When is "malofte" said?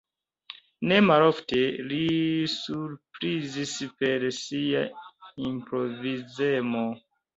1.09-1.59